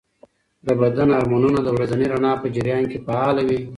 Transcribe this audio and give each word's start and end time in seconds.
د 0.65 0.67
بدن 0.81 1.07
هارمونونه 1.15 1.59
د 1.63 1.67
ورځني 1.75 2.05
رڼا 2.13 2.33
په 2.41 2.47
جریان 2.55 2.83
کې 2.91 2.97
فعاله 3.05 3.41
وي. 3.49 3.59